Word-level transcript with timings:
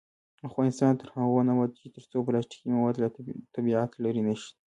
افغانستان 0.49 0.91
تر 1.01 1.07
هغو 1.17 1.39
نه 1.47 1.51
ابادیږي، 1.55 1.87
ترڅو 1.95 2.17
پلاستیکي 2.27 2.67
مواد 2.75 2.95
له 3.01 3.07
طبیعت 3.55 3.91
لرې 4.03 4.21
نشي. 4.27 4.51